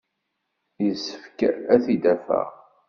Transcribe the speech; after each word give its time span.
Yessefk 0.85 1.39
ad 1.73 1.79
t-id-afeɣ. 1.83 2.49